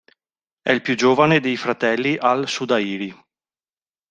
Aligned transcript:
È 0.63 0.71
il 0.71 0.81
più 0.81 0.95
giovane 0.95 1.39
dei 1.39 1.55
fratelli 1.57 2.17
al-Sudayrī. 2.17 3.15